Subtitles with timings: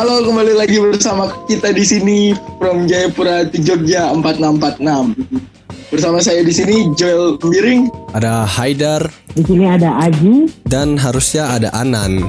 [0.00, 5.92] Halo, kembali lagi bersama kita di sini from Jayapura to Jogja 4646.
[5.92, 7.92] Bersama saya di sini Joel Biring.
[8.16, 10.48] Ada Haidar Di sini ada Aji.
[10.64, 12.24] dan harusnya ada Anan.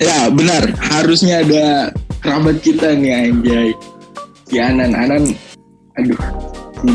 [0.00, 0.72] Ya, benar.
[0.80, 1.92] Harusnya ada
[2.24, 3.68] kerabat kita nih anjay.
[4.48, 5.36] Si Anan, Anan
[6.00, 6.16] aduh.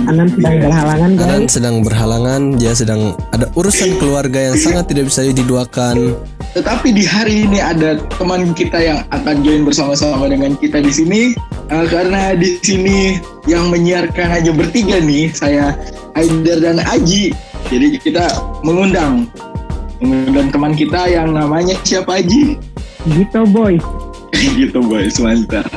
[0.09, 1.53] Anan sedang berhalangan Anan guys.
[1.53, 6.17] sedang berhalangan, dia sedang ada urusan keluarga yang sangat tidak bisa diduakan.
[6.49, 11.21] Tetapi di hari ini ada teman kita yang akan join bersama-sama dengan kita di sini.
[11.69, 15.77] Eh, karena di sini yang menyiarkan aja bertiga nih, saya
[16.17, 17.29] Haidar dan Aji.
[17.69, 18.25] Jadi kita
[18.65, 19.29] mengundang
[20.01, 22.57] mengundang teman kita yang namanya siapa Aji?
[23.05, 23.77] Gitu boy.
[24.57, 25.69] gitu boys, mantap.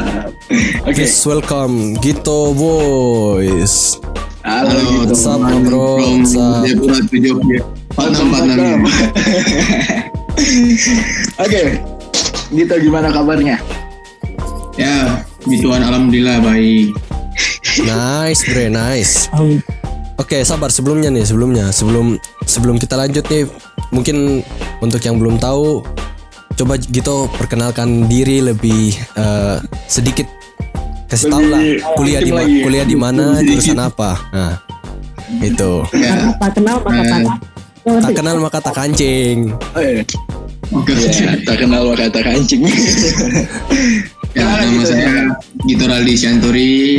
[0.89, 4.01] Oke, Please welcome Gito Boys.
[4.43, 5.13] halo, gitu.
[5.13, 6.01] What's up, bro?
[6.01, 6.65] What's up?
[6.65, 7.61] Jayapura to Jogja.
[10.33, 11.03] Mantap, 4646 ya.
[11.03, 11.45] mantap.
[11.47, 11.63] Oke,
[12.53, 13.57] Gitu gimana kabarnya?
[14.77, 16.93] Ya, gituan alhamdulillah baik.
[17.81, 19.33] Nice, bre, nice.
[20.21, 23.49] Oke, sabar sebelumnya nih, sebelumnya sebelum sebelum kita lanjut nih,
[23.89, 24.45] mungkin
[24.85, 25.81] untuk yang belum tahu,
[26.61, 29.57] coba Gito perkenalkan diri lebih eh,
[29.89, 30.29] sedikit
[31.09, 31.61] kasih tahu lah
[31.97, 32.61] kuliah di lagi.
[32.61, 34.21] kuliah di mana, jurusan apa.
[34.29, 34.55] Nah,
[35.41, 35.89] itu.
[35.97, 37.52] Ya, tak kenal maka.
[37.83, 39.51] Tak kenal maka tak kancing.
[39.75, 40.07] Oh, iya.
[40.71, 40.93] oke.
[40.95, 42.63] Ya, tak kenal maka tak kancing.
[44.33, 45.13] Ya, Kenalan nama gitu saya
[45.69, 46.15] Gito Raldi.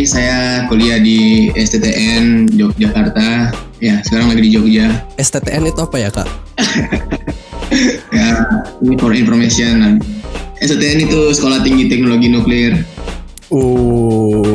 [0.05, 0.37] Saya
[0.69, 3.49] kuliah di STTN Yogyakarta.
[3.81, 4.93] Ya, sekarang lagi di Jogja.
[5.17, 6.29] STTN itu apa ya kak?
[8.13, 8.45] Ya,
[8.85, 9.97] ini for information.
[10.61, 12.85] STTN itu Sekolah Tinggi Teknologi Nuklir.
[13.49, 14.45] Oh,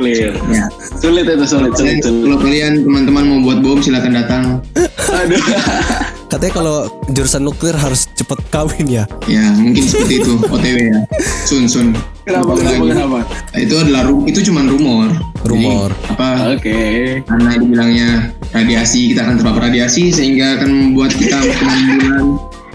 [0.00, 0.32] Clear.
[0.48, 0.64] Ya.
[0.96, 2.24] Sulit itu sulit, sulit, sulit.
[2.24, 4.44] Kalau kalian teman-teman mau buat bom silakan datang.
[5.12, 5.42] Aduh.
[6.30, 6.76] katanya kalau
[7.10, 9.04] jurusan nuklir harus cepet kawin ya.
[9.26, 10.98] Ya, mungkin seperti itu OTW ya.
[11.44, 11.92] Sun sun.
[12.24, 12.88] Kenapa, kenapa, lagi.
[12.88, 13.18] kenapa?
[13.52, 15.10] Itu adalah ru- itu cuma rumor.
[15.42, 15.90] Rumor.
[15.90, 16.80] Jadi, apa Oke.
[17.26, 18.10] karena dibilangnya
[18.48, 22.24] radiasi kita akan terpapar radiasi sehingga akan membuat kita kemungkinan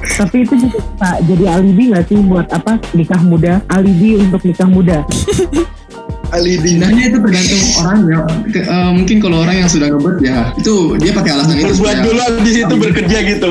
[0.05, 3.63] Tapi itu juga Pak jadi alibi nggak sih buat apa nikah muda?
[3.71, 5.01] Alibi untuk nikah muda.
[6.31, 6.69] Alibi.
[6.77, 8.19] sebenarnya itu tergantung orangnya
[8.49, 11.77] Ke- eh, mungkin kalau orang yang sudah ngebet ya itu dia pakai alasan itu Berbuat
[11.77, 13.49] supaya- dulu habis itu bekerja gitu.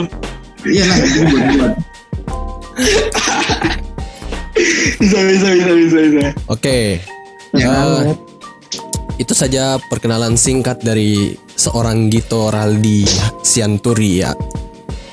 [0.65, 1.73] iya lah itu buat buat
[4.95, 6.29] Bisa, bisa, bisa, bisa, bisa.
[6.47, 7.03] Oke.
[7.53, 7.71] Ya.
[7.71, 8.15] Eh,
[9.17, 13.05] itu saja perkenalan singkat dari seorang Gito Raldi
[13.43, 14.33] Sianturi ya.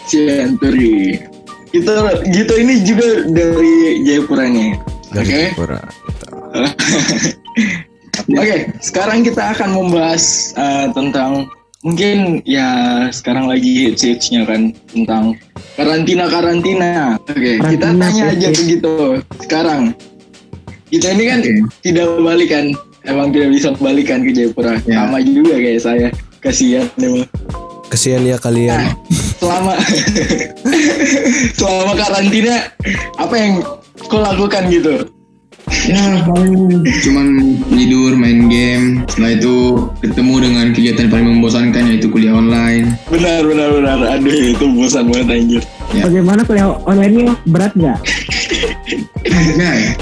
[0.07, 1.17] Cianturi.
[1.71, 1.91] Gitu,
[2.31, 4.71] gitu ini juga dari Jayapura nih.
[5.11, 5.33] Dari Oke.
[5.51, 5.81] Jayapura.
[8.31, 11.47] Oke, sekarang kita akan membahas uh, tentang
[11.81, 12.69] mungkin ya
[13.09, 15.35] sekarang lagi hits hitsnya kan tentang
[15.73, 17.17] karantina karantina.
[17.25, 18.93] Oke, kita Karantina, tanya aja begitu.
[19.41, 19.81] Sekarang
[20.91, 21.53] kita ini kan Oke.
[21.81, 22.65] tidak balik kan,
[23.07, 24.75] emang tidak bisa balikan ke Jayapura.
[24.85, 25.07] Ya.
[25.07, 26.07] Sama juga kayak saya.
[26.41, 27.25] Kasihan emang.
[27.91, 28.95] Kesian ya kalian.
[29.37, 29.75] Selama
[31.59, 32.71] selama karantina
[33.19, 33.59] apa yang
[34.07, 35.11] kau lakukan gitu?
[35.87, 37.27] Ya paling cuman
[37.71, 39.55] tidur main game setelah itu
[40.03, 43.97] ketemu dengan kegiatan paling membosankan yaitu kuliah online Benar, benar, benar.
[44.17, 45.61] Aduh, itu bosan banget anjir.
[45.91, 46.07] Ya.
[46.07, 47.99] Bagaimana kuliah online-nya berat nggak?
[49.57, 49.95] ya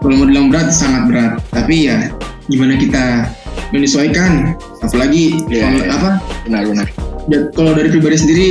[0.00, 2.08] kalau mau bilang berat sangat berat tapi ya
[2.48, 3.28] gimana kita
[3.70, 5.92] menyesuaikan apalagi Iya, kalau iya.
[5.94, 6.10] apa
[6.48, 6.86] Benar, benar.
[7.30, 8.50] Ya, kalau dari pribadi sendiri,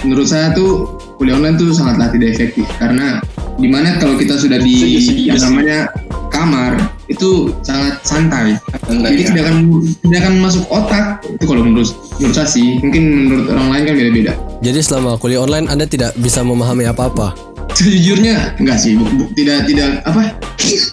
[0.00, 0.86] menurut saya tuh
[1.18, 3.20] kuliah online tuh sangatlah tidak efektif karena
[3.54, 4.98] di mana kalau kita sudah di
[5.28, 5.92] yang namanya
[6.44, 6.72] kamar
[7.08, 9.28] itu sangat santai, Santai, jadi ya.
[9.32, 9.56] tidak akan
[10.04, 11.88] tidak akan masuk otak itu kalau menurut
[12.20, 14.32] menurut saya sih mungkin menurut orang lain kan beda-beda.
[14.60, 17.32] Jadi selama kuliah online Anda tidak bisa memahami apa-apa.
[17.74, 20.30] Sejujurnya enggak sih, bu- bu- tidak tidak apa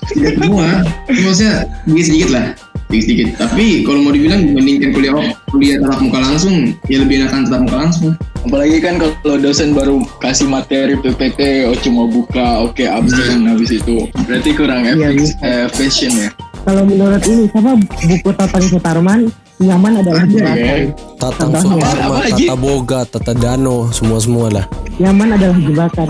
[0.10, 2.46] tidak semua, maksudnya sedikit sedikit lah
[3.00, 3.28] sedikit.
[3.38, 5.14] Tapi kalau mau dibilang dibandingkan kuliah
[5.48, 6.56] kuliah tatap muka langsung,
[6.90, 8.12] ya lebih enakan tatap muka langsung.
[8.42, 14.10] Apalagi kan kalau dosen baru kasih materi PPT, oh cuma buka, oke absen habis itu.
[14.26, 16.30] Berarti kurang Iya, efek, eh, fashion ya.
[16.62, 19.20] Kalau menurut ini siapa buku Tatang Sutarman
[19.58, 20.58] nyaman adalah Ada, jebakan.
[20.58, 20.78] ya.
[21.18, 22.46] Tatang lagi?
[22.46, 24.66] Tata Boga, Tata Dano, semua-semua lah.
[24.98, 26.08] Nyaman adalah jebakan.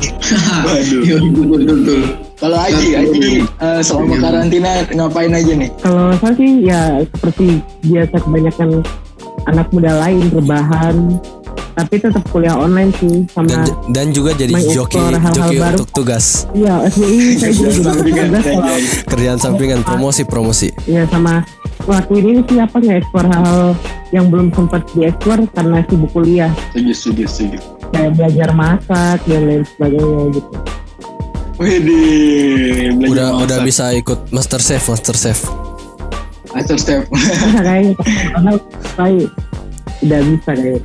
[0.64, 1.02] Waduh.
[1.08, 2.02] Iya betul betul.
[2.42, 5.70] Kalau Aji, Aji eh, selama karantina ngapain aja nih?
[5.78, 7.46] Kalau saya sih ya seperti
[7.86, 8.70] biasa kebanyakan
[9.46, 11.22] anak muda lain rebahan,
[11.72, 13.62] tapi tetap kuliah online sih Dan, sama
[13.92, 15.76] dan juga jadi joki hal-hal joki baru.
[15.76, 16.50] untuk tugas.
[16.52, 18.78] Iya, SBI saya juga juga Sampingan, tugas kalau.
[19.08, 20.68] Kerjaan sampingan promosi promosi.
[20.84, 21.46] ya sama
[21.82, 23.74] ngelakuin ini sih apa nge-explore hal
[24.10, 27.58] yang belum sempat dieksplor karena sibuk kuliah Setuju, setuju, setuju.
[27.90, 30.50] kayak belajar masak dan lain sebagainya gitu
[31.62, 33.44] Widih, belajar Udah masak.
[33.46, 35.40] udah bisa ikut Master Chef, Master Chef.
[36.50, 37.04] Master Chef.
[40.02, 40.82] udah bisa kayaknya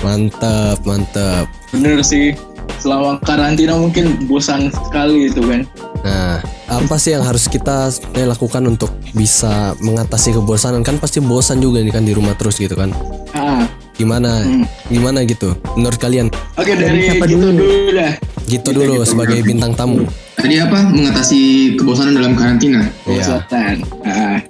[0.00, 1.44] Mantap, mantap.
[1.76, 2.32] Bener sih.
[2.80, 5.68] Selama karantina mungkin bosan sekali itu kan.
[6.00, 10.80] Nah, apa sih yang harus kita sebenarnya lakukan untuk bisa mengatasi kebosanan?
[10.80, 12.88] Kan pasti bosan juga nih kan di rumah terus gitu kan.
[13.36, 13.68] Ah,
[14.00, 14.40] Gimana?
[14.40, 14.64] Hmm.
[14.88, 15.52] Gimana gitu?
[15.76, 16.32] Menurut kalian?
[16.56, 17.60] Oke dari siapa gitu dulu?
[17.60, 18.12] dulu dah.
[18.42, 19.04] Gitu Kita dulu gitu.
[19.06, 20.08] sebagai bintang tamu.
[20.34, 20.88] Tadi apa?
[20.88, 21.40] Mengatasi
[21.76, 22.88] kebosanan dalam karantina.
[23.04, 23.44] Iya.
[23.44, 23.76] Bosan.
[24.02, 24.40] Ah,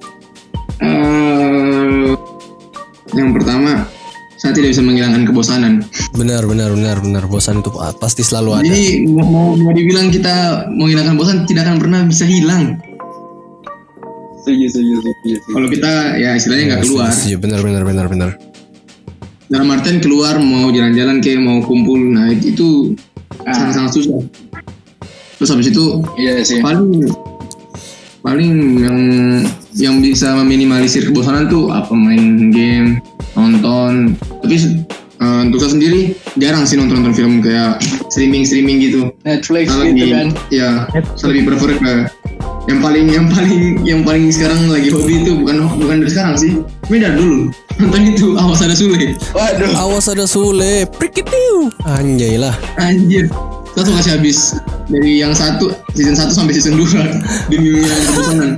[0.80, 2.08] Eh,
[3.12, 3.84] yang pertama,
[4.34, 5.84] saya tidak bisa menghilangkan kebosanan.
[6.14, 7.22] Benar, benar, benar, benar.
[7.26, 8.64] Bosan itu pa- pasti selalu ada.
[8.64, 10.32] Jadi mau, mau dibilang kita
[10.70, 12.80] menghilangkan bosan tidak akan pernah bisa hilang.
[14.40, 15.10] setuju, setuju, setuju.
[15.36, 15.52] setuju.
[15.52, 17.12] Kalau kita ya istilahnya nggak keluar.
[17.12, 18.30] Iya, benar, benar, benar, benar.
[19.50, 22.94] Dalam artian keluar mau jalan-jalan kayak mau kumpul, nah itu
[23.40, 23.50] Ah.
[23.50, 24.18] sangat-sangat susah.
[25.36, 26.60] Terus habis itu Iya sih.
[26.60, 27.08] paling
[28.20, 29.00] paling yang
[29.72, 33.00] yang bisa meminimalisir kebosanan tuh apa main game
[33.32, 34.60] nonton tapi
[35.16, 36.00] eh, untuk saya sendiri
[36.36, 40.28] jarang sih nonton nonton film kayak streaming streaming gitu Netflix Saya gitu lebih kan.
[40.52, 40.70] ya
[41.16, 41.92] saya lebih prefer ke
[42.70, 46.52] yang paling yang paling yang paling sekarang lagi hobi itu bukan bukan dari sekarang sih
[46.86, 49.72] beda dulu nonton itu awas ada Sule Waduh.
[49.74, 51.72] Awas ada Sule, prikitiu.
[51.82, 52.54] Anjay lah.
[52.76, 53.26] anjir
[53.70, 56.90] langsung kasih habis dari yang satu season 1 sampai season 2
[57.48, 58.50] demi menghilangkan kebosanan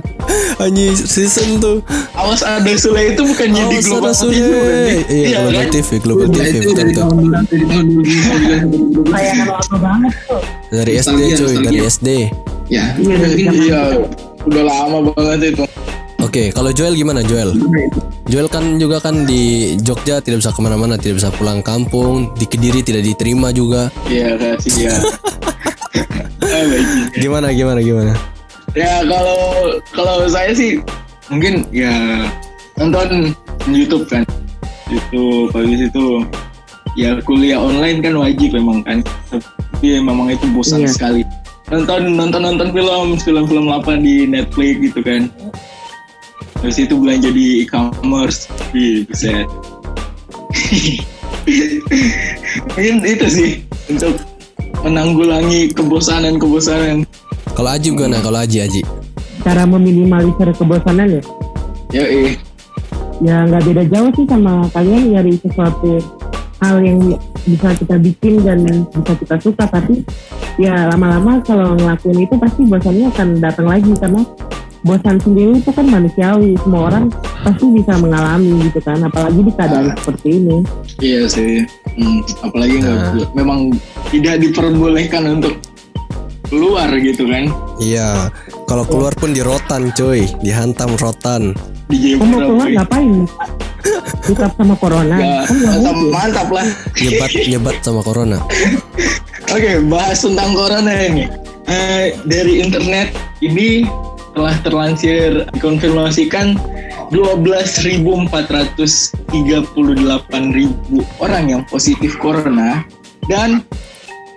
[0.55, 1.77] Anjing season tuh.
[2.13, 4.45] Awas ada Sule itu bukannya di Awas Global ada TV Sule.
[4.45, 5.01] bukan sih?
[5.09, 5.67] Iya, Global kan?
[5.71, 7.01] TV, Global Nah, TV itu betul dari betul.
[7.01, 7.17] tahun
[7.47, 11.77] dari tahun 2009 tayangan lama banget tuh Dari SD cuy, dari.
[11.83, 12.09] SD.
[12.67, 13.81] Ya iya dari zaman Iya,
[14.43, 15.63] udah lama banget itu.
[16.19, 17.51] Oke, kalau Joel gimana Joel?
[18.25, 22.47] Joel kan juga kan di Jogja tidak bisa ke mana-mana, tidak bisa pulang kampung, di
[22.47, 23.91] Kediri tidak diterima juga.
[24.07, 24.95] Iya kasih ya.
[27.15, 28.13] Gimana gimana gimana?
[28.73, 29.39] Ya kalau
[29.93, 30.81] kalau saya sih
[31.29, 31.91] mungkin ya
[32.75, 33.35] nonton
[33.69, 34.23] YouTube kan.
[34.89, 36.05] YouTube habis itu
[36.95, 38.99] ya kuliah online kan wajib memang kan.
[39.29, 40.91] Tapi memang itu bosan Iya.
[40.91, 41.21] sekali.
[41.73, 45.25] Nonton nonton nonton film film-film lama di Netflix gitu kan.
[46.61, 48.45] Habis itu belanja di e-commerce.
[48.77, 49.49] Ih, buset.
[52.77, 53.49] Mungkin itu sih
[53.89, 54.21] untuk
[54.85, 57.09] menanggulangi kebosanan-kebosanan.
[57.57, 58.21] Kalau Aji gimana?
[58.21, 58.81] Kalau Aji Aji.
[59.43, 61.21] cara meminimalisir kebosanan ya
[61.91, 62.39] Ya eh.
[63.19, 65.99] ya nggak beda jauh sih sama kalian nyari sesuatu
[66.63, 69.99] hal yang bisa kita bikin dan bisa kita suka tapi
[70.61, 74.21] ya lama-lama kalau ngelakuin itu pasti bosannya akan datang lagi karena
[74.83, 76.59] bosan sendiri itu kan manusiawi.
[76.59, 77.07] Semua orang
[77.43, 80.57] pasti bisa mengalami gitu kan apalagi di keadaan seperti ini.
[80.99, 81.53] Iya sih.
[81.93, 83.27] Hmm, apalagi nggak Nah.
[83.37, 83.59] memang
[84.11, 85.55] tidak diperbolehkan untuk
[86.49, 87.49] keluar gitu kan.
[87.81, 88.29] Iya,
[88.69, 91.57] kalau keluar pun di rotan cuy, dihantam rotan.
[91.91, 93.13] di kamu mau keluar ngapain
[94.23, 96.63] tetap sama corona Ya, kan nggak mantap, lah.
[96.95, 98.39] Nyebat nyebat sama corona.
[99.51, 101.27] Oke, bahas tentang corona ini.
[101.67, 103.11] Eh, dari internet
[103.43, 103.83] ini
[104.33, 106.57] telah terlansir dikonfirmasikan
[107.13, 109.61] 12.438.000
[111.21, 112.81] orang yang positif corona
[113.29, 113.61] dan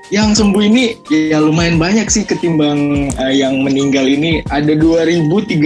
[0.09, 5.59] yang sembuh ini ya lumayan banyak sih ketimbang eh, yang meninggal ini ada 2.317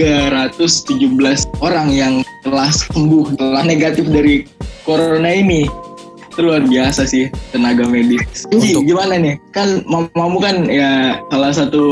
[1.59, 4.49] orang yang telah sembuh telah negatif dari
[4.81, 5.69] corona ini
[6.31, 8.47] itu luar biasa sih tenaga medis.
[8.49, 9.35] Ji, Untuk- gimana nih?
[9.51, 11.83] Kan mamamu kan ya salah satu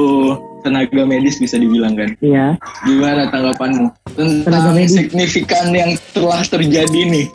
[0.60, 2.16] tenaga medis bisa dibilang kan.
[2.20, 4.96] ya Gimana tanggapanmu Tenaga tentang medis.
[4.96, 7.28] signifikan yang telah terjadi nih?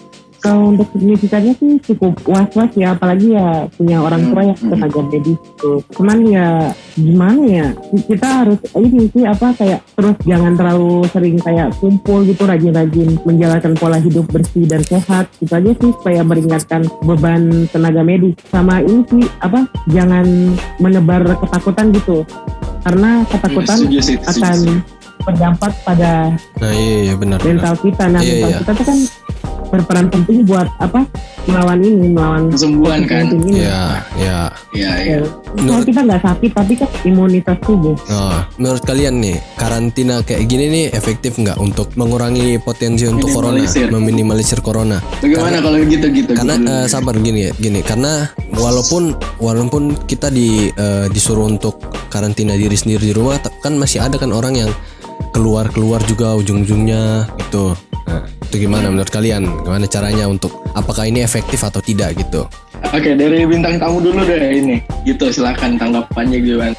[0.44, 5.40] Kalau untuk signifikannya sih cukup was-was ya apalagi ya punya orang tua yang tenaga medis
[5.56, 7.66] tuh cuman ya gimana ya
[8.04, 13.72] kita harus ini sih apa kayak terus jangan terlalu sering kayak kumpul gitu rajin-rajin menjalankan
[13.74, 19.00] pola hidup bersih dan sehat itu aja sih supaya meringankan beban tenaga medis sama ini
[19.08, 20.28] sih apa jangan
[20.76, 22.20] menebar ketakutan gitu
[22.84, 24.58] karena ketakutan Setuju sih, setuju akan
[25.24, 27.40] berdampak pada Nah iya, iya benar.
[27.40, 27.48] benar.
[27.56, 28.58] mental kita nah Iya, mental iya.
[28.60, 28.98] kita tuh kan
[29.74, 31.02] berperan penting buat apa
[31.44, 33.26] melawan ini melawan Kesembuhan kan?
[33.26, 33.84] COVID-19 ini Iya,
[34.16, 34.40] iya.
[34.70, 35.16] Iya, iya.
[35.16, 35.18] Ya,
[35.54, 40.64] Misalnya kita nggak sakit tapi kan imunitas tubuh Oh, menurut kalian nih karantina kayak gini
[40.66, 43.86] nih efektif nggak untuk mengurangi potensi untuk corona, Minimalisir.
[43.88, 44.98] meminimalisir corona?
[45.18, 46.30] Bagaimana kalau gitu-gitu?
[46.32, 46.70] Karena Gitu.
[46.70, 51.78] eh, sabar gini ya, gini karena walaupun walaupun kita di eh, disuruh untuk
[52.08, 54.70] karantina diri sendiri di rumah, kan masih ada kan orang yang
[55.30, 57.74] keluar keluar juga ujung-ujungnya gitu.
[58.54, 59.66] Itu gimana menurut kalian?
[59.66, 62.46] Gimana caranya untuk apakah ini efektif atau tidak gitu?
[62.94, 64.78] Oke, dari bintang tamu dulu deh ini.
[65.02, 66.78] Gitu, silakan tanggapannya gimana?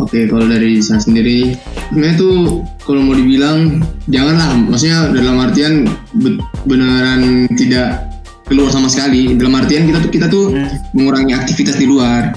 [0.00, 1.52] Oke, kalau dari saya sendiri,
[1.92, 5.84] sebenarnya tuh kalau mau dibilang janganlah, maksudnya dalam artian
[6.16, 8.08] be- beneran tidak
[8.48, 9.36] keluar sama sekali.
[9.36, 10.48] Dalam artian kita tuh kita tuh
[10.96, 12.32] mengurangi aktivitas di luar.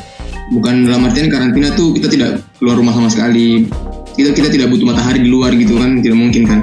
[0.51, 3.71] Bukan dalam artian karantina tuh kita tidak keluar rumah sama sekali.
[4.19, 6.59] Kita kita tidak butuh matahari di luar gitu kan, tidak mungkin kan.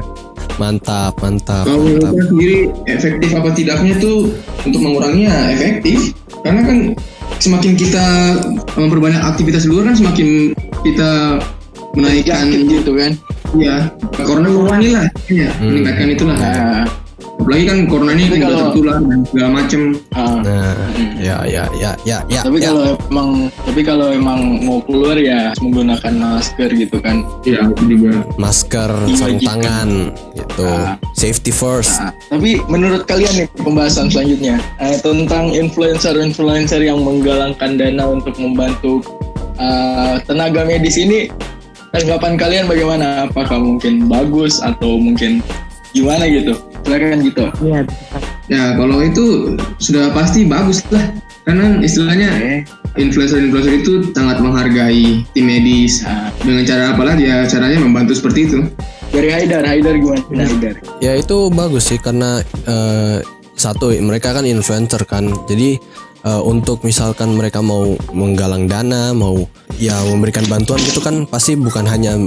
[0.55, 2.15] Mantap, mantap, Kalau menurut mantap.
[2.15, 2.57] saya sendiri
[2.87, 4.19] efektif apa tidaknya tuh
[4.63, 6.79] untuk menguranginya efektif karena kan
[7.37, 8.07] semakin kita
[8.75, 11.43] memperbanyak aktivitas luar kan semakin kita
[11.93, 13.13] menaikkan Yakin gitu kan.
[13.55, 13.87] ya
[14.19, 15.71] corona corona ini lah ya Hmm.
[15.71, 16.83] meningkatkan itulah Nah,
[17.37, 19.81] apalagi kan corona ini Tapi tidak kalau- tertular dan segala macem
[20.13, 20.39] ah.
[20.41, 20.75] Nah,
[21.17, 22.41] ya, ya, ya, ya, ya.
[22.43, 22.67] tapi ya.
[22.67, 23.29] kalau emang
[23.63, 27.23] tapi kalau emang mau keluar ya harus menggunakan masker gitu kan.
[27.43, 29.47] ya itu juga masker, Iya, sarung gitu.
[29.47, 29.89] tangan,
[30.55, 30.71] gitu.
[30.71, 30.95] Ah.
[31.19, 31.99] Safety first.
[31.99, 39.03] Nah, tapi menurut kalian nih pembahasan selanjutnya eh, tentang influencer-influencer yang menggalangkan dana untuk membantu
[39.59, 41.27] eh, tenaga medis ini
[41.91, 43.27] tanggapan kalian bagaimana?
[43.27, 45.43] Apakah mungkin bagus atau mungkin
[45.91, 46.55] gimana gitu?
[46.87, 47.45] Silakan gitu.
[47.65, 47.81] Iya,
[48.47, 51.11] ya kalau itu sudah pasti bagus lah
[51.45, 52.65] karena istilahnya
[52.97, 58.59] influencer-influencer itu sangat menghargai tim medis Nah, dengan cara apalah dia caranya membantu seperti itu
[59.15, 60.43] dari Haidar, Haidar gimana?
[60.43, 60.75] Haidar.
[60.99, 63.23] Ya itu bagus sih karena eh,
[63.55, 65.31] satu mereka kan influencer kan.
[65.47, 65.79] Jadi
[66.27, 69.47] eh, untuk misalkan mereka mau menggalang dana, mau
[69.79, 72.19] ya memberikan bantuan gitu kan pasti bukan hanya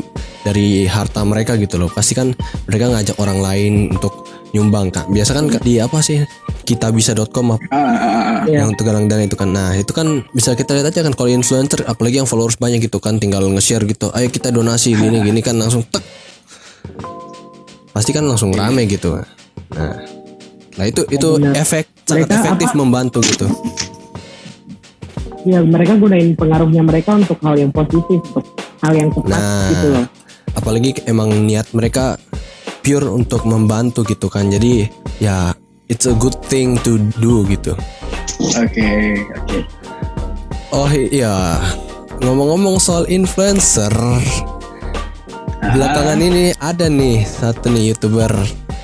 [0.47, 1.91] dari harta mereka gitu loh.
[1.91, 2.31] Pasti kan
[2.71, 4.23] mereka ngajak orang lain untuk
[4.55, 5.11] nyumbang kan.
[5.11, 6.23] Biasa kan di apa sih
[6.67, 8.39] kitabisa.com apa Ah, ah, ah, ah.
[8.47, 9.49] Yang untuk galang dana itu kan.
[9.51, 12.99] Nah, itu kan bisa kita lihat aja kan kalau influencer apalagi yang followers banyak gitu
[12.99, 14.11] kan tinggal nge-share gitu.
[14.15, 16.26] Ayo kita donasi gini gini kan langsung tek.
[17.97, 19.17] Pasti kan langsung rame gitu.
[19.73, 19.97] Nah,
[20.77, 21.57] nah itu itu Benar.
[21.57, 22.77] efek sangat Mereka efektif apa?
[22.77, 23.47] membantu gitu.
[25.43, 28.45] ya mereka gunain pengaruhnya mereka untuk hal yang positif, untuk
[28.77, 30.05] hal yang tepat Nah, gitu loh.
[30.53, 32.19] apalagi emang niat mereka
[32.81, 34.45] pure untuk membantu gitu kan.
[34.47, 34.85] Jadi
[35.17, 35.55] ya
[35.87, 37.73] it's a good thing to do gitu.
[38.37, 38.87] Oke,
[39.33, 39.57] oke.
[40.69, 41.57] Oh iya,
[42.21, 43.89] ngomong-ngomong soal influencer,
[45.59, 48.31] belakangan ini ada nih satu nih youtuber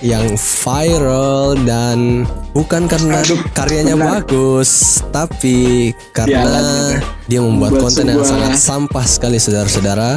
[0.03, 4.20] yang viral dan bukan karena Aduh, karyanya benar.
[4.20, 10.12] bagus, tapi karena Sialan, dia membuat Membuat konten yang sebuah- sangat sampah sekali saudara-saudara.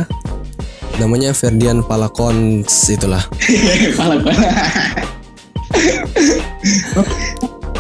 [0.97, 3.23] Namanya Ferdian Palakons itulah.
[4.01, 4.43] Pala pala.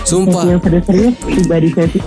[0.06, 0.44] Sumpah.
[0.46, 2.02] Yang serius-serius pribadi saya sih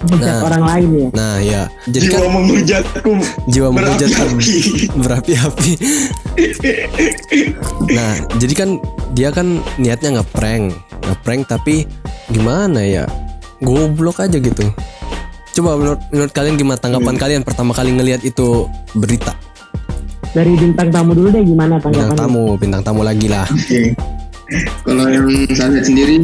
[0.00, 0.44] menghujat Nah.
[0.44, 1.08] orang lain ya.
[1.12, 3.12] Nah ya, jadi Jiwa kan menghujatku
[3.48, 4.54] jiwa menghujat berapi-api.
[4.96, 5.72] berapi-api.
[7.92, 8.68] nah, jadi kan
[9.12, 10.72] dia kan niatnya ngeprank,
[11.04, 11.84] ngeprank tapi
[12.30, 13.04] gimana ya?
[13.60, 14.72] Goblok aja gitu.
[15.50, 18.64] Coba menurut, menurut kalian gimana tanggapan kalian pertama kali ngelihat itu
[18.96, 19.36] berita?
[20.30, 22.22] Dari bintang tamu dulu deh gimana Bintang tanggapannya?
[22.22, 23.44] tamu, bintang tamu lagi lah.
[23.50, 23.92] Oke.
[24.82, 26.18] Kalau yang saya sendiri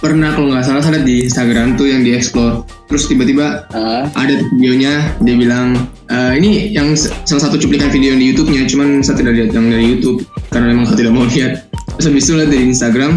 [0.00, 2.64] pernah kalau nggak salah saya lihat di Instagram tuh yang di explore.
[2.88, 5.76] Terus tiba-tiba Ah, ada videonya dia bilang
[6.10, 9.84] "Eh, ini yang salah satu cuplikan video di YouTube-nya, cuman saya tidak lihat yang dari
[9.86, 11.70] YouTube karena memang saya tidak mau lihat.
[12.00, 13.12] Terus habis itu lihat dari Instagram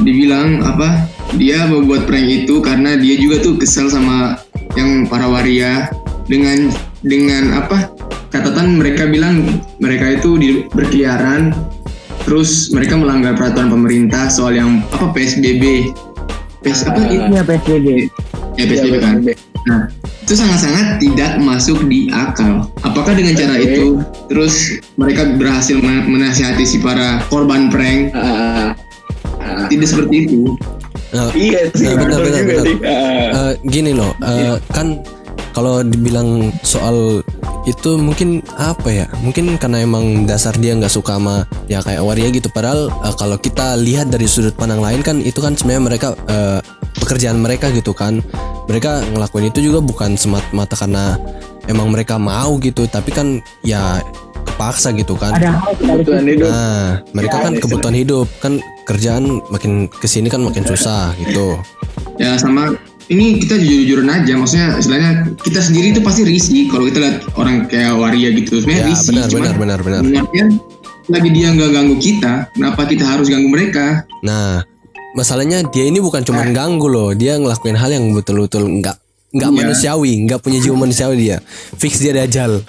[0.00, 1.04] dibilang apa
[1.36, 4.40] dia membuat prank itu karena dia juga tuh kesel sama
[4.74, 5.92] yang para waria
[6.26, 6.72] dengan
[7.04, 7.92] dengan apa
[8.30, 9.42] catatan mereka bilang
[9.82, 11.52] mereka itu di, berkeliaran
[12.30, 15.90] terus mereka melanggar peraturan pemerintah soal yang apa PSBB
[16.62, 17.86] PS apa itu Iya PSBB.
[18.54, 19.28] ya PSBB iya, kan PSBB.
[19.60, 19.80] Nah,
[20.22, 22.64] itu sangat-sangat tidak masuk di akal.
[22.80, 23.66] Apakah dengan cara Oke.
[23.66, 23.84] itu
[24.24, 24.54] terus
[24.94, 28.14] mereka berhasil men- menasihati si para korban prank?
[28.14, 28.72] Ah,
[29.36, 29.66] ah.
[29.66, 30.54] Tidak seperti itu.
[31.10, 32.76] Nah, Iya sih, Nah, benar, benar, juga benar.
[32.78, 35.02] eh, gini loh, eh, kan
[35.52, 37.22] kalau dibilang soal
[37.68, 39.06] itu mungkin apa ya?
[39.20, 42.48] Mungkin karena emang dasar dia nggak suka sama ya kayak waria gitu.
[42.52, 46.60] Padahal eh, kalau kita lihat dari sudut pandang lain kan itu kan sebenarnya mereka eh,
[47.02, 48.24] pekerjaan mereka gitu kan.
[48.70, 51.18] Mereka ngelakuin itu juga bukan semata-mata karena
[51.66, 53.98] emang mereka mau gitu, tapi kan ya
[54.46, 55.34] kepaksa gitu kan.
[55.34, 56.46] Ada hal Kebutuhan hidup.
[56.52, 58.52] Nah, mereka Ya, kan kebutuhan hidup kan
[58.84, 61.56] kerjaan makin ke sini kan makin susah gitu.
[62.20, 62.76] Ya sama
[63.10, 67.66] ini kita jujur-jujuran aja, maksudnya istilahnya kita sendiri itu pasti risih kalau kita lihat orang
[67.66, 68.62] kayak waria gitu.
[68.62, 70.00] Sebenarnya Ya risih, benar cuman benar benar benar.
[70.00, 70.44] sebenarnya
[71.10, 74.06] lagi dia nggak ganggu kita, kenapa kita harus ganggu mereka?
[74.22, 74.62] Nah,
[75.12, 78.94] masalahnya dia ini bukan cuma ganggu loh, dia ngelakuin hal yang betul-betul nggak
[79.30, 79.58] nggak Iya.
[79.62, 81.38] manusiawi, nggak punya jiwa manusiawi dia.
[81.74, 82.62] Fix dia dajal.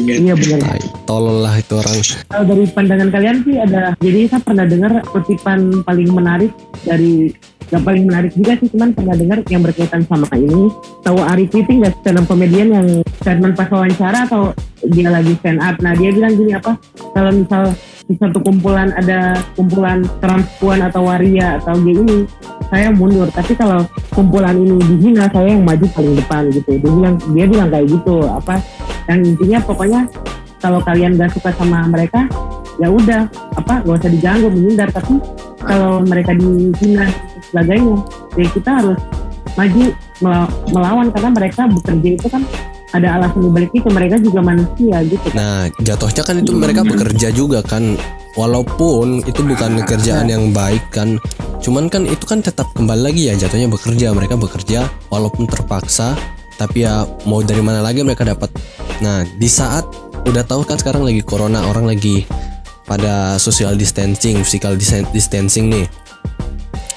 [0.00, 0.76] Iya benar.
[1.04, 1.96] Tolol lah itu orang.
[2.28, 3.92] Kalau dari pandangan kalian sih ada.
[3.96, 6.52] Jadi saya pernah dengar kutipan paling menarik
[6.84, 7.32] dari
[7.74, 10.70] yang paling menarik juga sih cuman pernah dengar yang berkaitan sama ini.
[11.02, 11.94] Tahu Ari Kriting nggak?
[12.06, 12.86] Stand up komedian yang
[13.18, 14.54] statement pas wawancara atau
[14.94, 15.74] dia lagi stand up?
[15.82, 16.78] Nah dia bilang gini apa?
[17.10, 22.28] Kalau misal di satu kumpulan ada kumpulan transpuan atau waria atau gay ini
[22.68, 23.26] saya mundur.
[23.32, 26.70] Tapi kalau kumpulan ini dihina saya yang maju paling depan gitu.
[26.78, 28.60] Dia bilang dia bilang kayak gitu apa?
[29.08, 30.00] Dan intinya pokoknya
[30.60, 32.28] kalau kalian gak suka sama mereka
[32.76, 33.26] ya udah
[33.56, 33.80] apa?
[33.82, 34.88] Gak usah diganggu menghindar.
[34.92, 35.16] Tapi
[35.64, 37.08] kalau mereka dihina
[37.50, 37.96] sebagainya
[38.34, 38.98] ya kita harus
[39.54, 39.82] maju
[40.18, 42.42] mela- melawan karena mereka bekerja itu kan
[42.94, 47.58] ada alasan dibalik itu mereka juga manusia gitu Nah, jatuhnya kan itu mereka bekerja juga
[47.66, 47.98] kan.
[48.38, 51.18] Walaupun itu bukan kerjaan yang baik kan.
[51.58, 54.14] Cuman kan itu kan tetap kembali lagi ya jatuhnya bekerja.
[54.14, 56.14] Mereka bekerja walaupun terpaksa,
[56.54, 58.50] tapi ya mau dari mana lagi mereka dapat.
[59.02, 59.86] Nah, di saat
[60.26, 62.26] udah tahu kan sekarang lagi corona, orang lagi
[62.86, 65.86] pada social distancing, physical dis- distancing nih.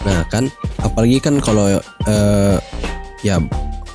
[0.07, 0.47] Nah, kan
[0.79, 1.67] apalagi kan kalau
[2.07, 2.55] eh,
[3.27, 3.43] ya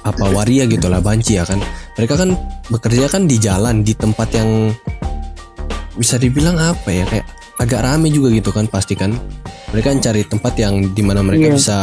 [0.04, 1.56] apa waria gitu lah banci ya kan.
[1.96, 2.36] Mereka kan
[2.68, 4.68] bekerja kan di jalan di tempat yang
[5.96, 7.26] bisa dibilang apa ya kayak
[7.60, 9.16] agak rame juga gitu kan pasti kan.
[9.72, 11.56] Mereka cari tempat yang di mana mereka Iya.
[11.56, 11.78] bisa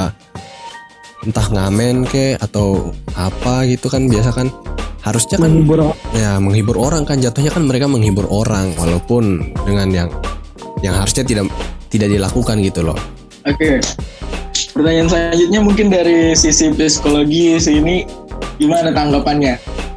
[1.26, 4.48] entah ngamen ke atau apa gitu kan biasa kan.
[5.00, 10.10] Harusnya kan menghibur ya menghibur orang kan jatuhnya kan mereka menghibur orang walaupun dengan yang
[10.84, 11.48] yang harusnya tidak
[11.88, 13.00] tidak dilakukan gitu loh
[13.44, 13.80] Oke.
[14.70, 18.04] Pertanyaan selanjutnya mungkin dari sisi psikologi sini
[18.56, 19.56] gimana tanggapannya?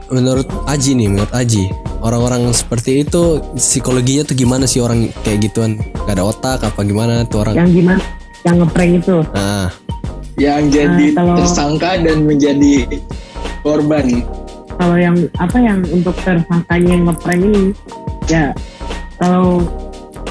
[0.08, 5.80] menurut Aji nih menurut Aji orang-orang seperti itu psikologinya tuh gimana sih orang kayak gituan
[6.04, 8.02] gak ada otak apa gimana tuh orang yang gimana
[8.44, 9.72] yang ngeprank itu nah
[10.36, 12.74] Yang jadi Nah, kalau- tersangka dan menjadi
[13.60, 14.20] korban.
[14.76, 17.64] kalau yang apa yang untuk tersangkanya yang ngeprank ini
[18.28, 18.44] ya
[19.16, 19.64] kalau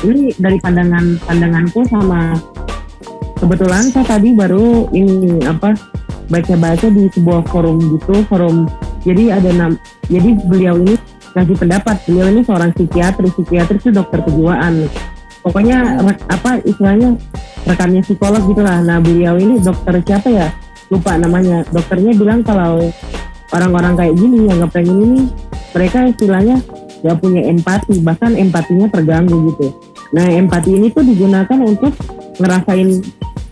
[0.01, 2.37] ini dari pandangan pandanganku sama
[3.41, 5.73] kebetulan saya tadi baru ini apa
[6.29, 8.69] baca-baca di sebuah forum gitu forum
[9.01, 9.75] jadi ada nam
[10.07, 10.95] jadi beliau ini
[11.31, 11.97] kasih pendapat.
[12.05, 14.87] Beliau ini seorang psikiatri psikiatri itu dokter kejiwaan.
[15.41, 17.17] Pokoknya re- apa istilahnya
[17.65, 18.83] rekannya psikolog gitulah.
[18.83, 20.47] Nah beliau ini dokter siapa ya?
[20.91, 21.63] Lupa namanya.
[21.71, 22.91] Dokternya bilang kalau
[23.55, 25.25] orang-orang kayak gini yang ngeprank ini nih,
[25.71, 26.57] mereka istilahnya
[27.01, 27.95] gak punya empati.
[28.03, 29.67] Bahkan empatinya terganggu gitu.
[30.11, 31.95] Nah empati ini tuh digunakan untuk
[32.39, 33.03] ngerasain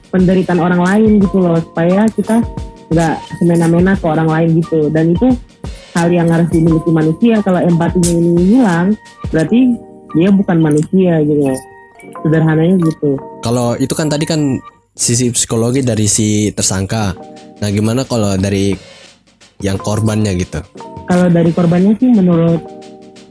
[0.10, 2.42] penderitaan orang lain gitu loh supaya kita
[2.90, 4.90] nggak semena-mena ke orang lain gitu.
[4.90, 5.28] Dan itu
[5.94, 7.42] hal yang harus dimiliki manusia.
[7.42, 8.88] Kalau empatinya ini hilang
[9.30, 9.60] berarti
[10.18, 11.44] dia bukan manusia gitu.
[12.26, 13.16] Sederhananya gitu.
[13.46, 14.60] Kalau itu kan tadi kan
[14.96, 17.16] sisi psikologi dari si tersangka.
[17.64, 18.76] Nah gimana kalau dari
[19.64, 20.60] yang korbannya gitu?
[21.08, 22.62] Kalau dari korbannya sih menurut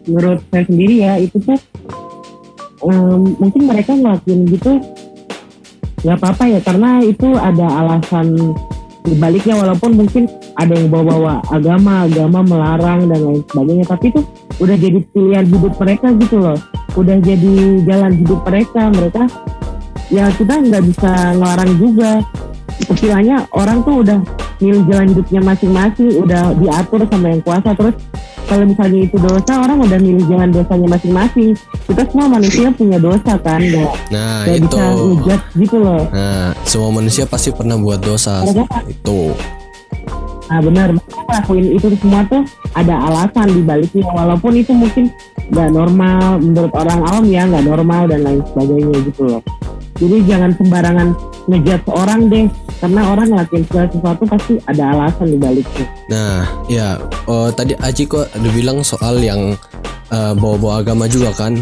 [0.08, 1.60] menurut saya sendiri ya itu tuh
[2.88, 4.72] em, mungkin mereka ngelakuin gitu
[6.02, 8.54] nggak apa-apa ya karena itu ada alasan
[9.08, 14.20] dibaliknya walaupun mungkin ada yang bawa-bawa agama agama melarang dan lain sebagainya tapi itu
[14.58, 16.58] udah jadi pilihan hidup mereka gitu loh.
[16.98, 17.54] Udah jadi
[17.86, 19.22] jalan hidup mereka mereka
[20.10, 22.12] ya kita nggak bisa ngelarang juga.
[22.78, 24.18] Istilahnya orang tuh udah
[24.58, 27.94] milih jalan hidupnya masing-masing udah diatur sama yang kuasa terus
[28.48, 31.52] kalau misalnya itu dosa orang udah milih jalan dosanya masing-masing.
[31.84, 34.64] Kita semua manusia punya dosa kan nggak nah nggak itu.
[34.64, 36.02] bisa ngejudge gitu loh.
[36.08, 38.40] Nah semua manusia pasti pernah buat dosa.
[38.48, 39.36] Mereka- itu.
[40.48, 42.40] Nah benar, ngelakuin itu semua tuh
[42.72, 44.08] ada alasan di baliknya.
[44.08, 45.12] Walaupun itu mungkin
[45.52, 49.42] nggak normal menurut orang awam ya nggak normal dan lain sebagainya gitu loh.
[50.00, 51.08] Jadi jangan sembarangan
[51.48, 52.46] ngejudge orang deh
[52.78, 55.86] karena orang ngelakuin segala sesuatu pasti ada alasan di baliknya.
[56.12, 56.36] Nah,
[56.68, 56.88] ya
[57.24, 59.56] oh, tadi Aji kok ada bilang soal yang
[60.12, 61.56] eh, bawa-bawa agama juga kan.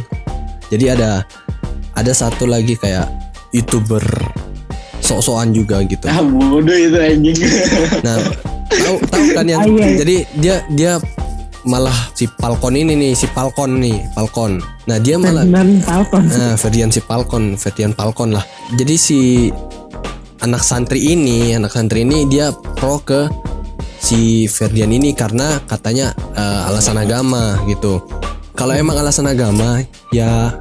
[0.69, 1.23] Jadi ada
[1.95, 3.07] ada satu lagi kayak
[3.55, 4.03] youtuber
[5.01, 6.05] sok-sokan juga gitu.
[6.11, 7.39] Ah bodoh itu anjing.
[8.03, 8.19] Nah,
[8.69, 9.97] tahu tahu kan yang Ah, iya, iya.
[10.03, 10.93] jadi dia dia
[11.67, 14.63] malah si Falcon ini nih, si Falcon nih, Falcon.
[14.87, 16.25] Nah, dia malah Dan Falcon.
[16.31, 18.47] Nah, Ferdian si Falcon, Ferdian Falcon lah.
[18.79, 19.51] Jadi si
[20.41, 23.27] anak santri ini, anak santri ini dia pro ke
[23.99, 27.99] si Ferdian ini karena katanya eh, alasan agama gitu.
[28.57, 30.55] Kalau emang alasan agama, ya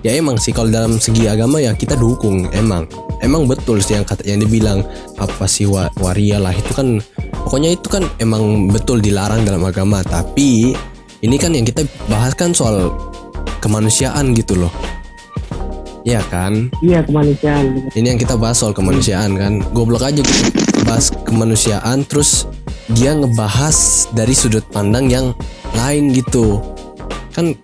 [0.00, 2.86] ya emang sih kalau dalam segi agama ya kita dukung emang.
[3.24, 4.84] Emang betul sih yang kata yang dibilang
[5.16, 7.00] apa sih wa, waria lah itu kan
[7.44, 10.72] pokoknya itu kan emang betul dilarang dalam agama tapi
[11.24, 12.92] ini kan yang kita bahas kan soal
[13.64, 14.72] kemanusiaan gitu loh.
[16.04, 16.68] Ya kan?
[16.84, 17.88] Iya kemanusiaan.
[17.96, 19.64] ini yang kita bahas soal kemanusiaan kan.
[19.72, 20.44] Goblok aja gitu.
[20.84, 22.44] Bahas kemanusiaan terus
[22.92, 25.32] dia ngebahas dari sudut pandang yang
[25.72, 26.60] lain gitu.
[27.32, 27.56] Kan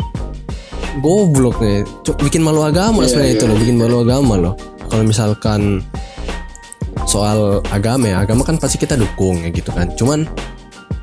[1.05, 3.63] goblok nih Cuk, bikin malu agama Iya, sebenarnya iya, itu loh iya.
[3.63, 4.55] bikin malu agama loh.
[4.89, 5.85] Kalau misalkan
[7.07, 8.23] soal agama ya.
[8.23, 9.91] Agama kan pasti kita dukung ya gitu kan.
[9.95, 10.27] Cuman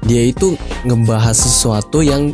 [0.05, 0.55] dia itu
[0.87, 2.31] ngebahas sesuatu yang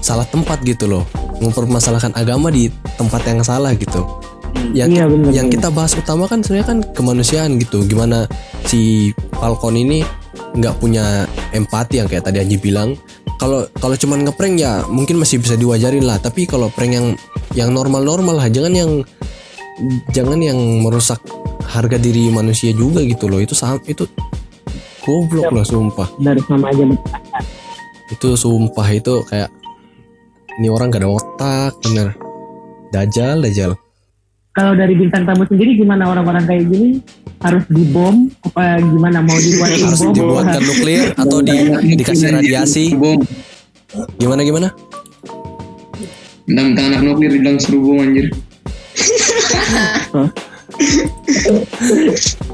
[0.00, 1.04] salah tempat gitu loh.
[1.40, 2.68] Mempermasalahkan agama di
[3.00, 4.04] tempat yang salah gitu.
[4.76, 5.56] Yang Iya, bener, yang bener.
[5.56, 7.82] kita bahas utama kan sebenarnya kan kemanusiaan gitu.
[7.88, 8.28] Gimana
[8.68, 10.04] si Falcon ini
[10.50, 11.24] nggak punya
[11.54, 12.94] empati yang kayak tadi Anji bilang.
[13.40, 16.20] Kalau kalau cuman ngeprank ya mungkin masih bisa diwajarin lah.
[16.20, 17.06] Tapi kalau prank yang
[17.56, 18.48] yang normal-normal lah.
[18.52, 18.90] Jangan yang
[20.12, 21.24] jangan yang merusak
[21.70, 23.38] harga diri manusia juga gitu loh.
[23.38, 24.10] Itu sam itu
[25.06, 26.10] goblok loh sumpah.
[26.18, 26.82] Dari sama aja.
[28.10, 29.48] Itu sumpah itu kayak
[30.58, 32.18] ini orang gak ada otak bener
[32.90, 33.72] dajal dajal
[34.50, 36.98] kalau dari bintang tamu sendiri gimana orang-orang kayak gini?
[37.38, 39.22] Harus dibom apa gimana?
[39.22, 41.56] Mau dibuatin harus bom dibuatkan nuklir atau di,
[41.94, 42.84] dikasih radiasi.
[42.98, 43.22] Bom.
[44.18, 44.68] Gimana gimana?
[46.50, 48.26] Tentang anak nuklir bilang seru bom anjir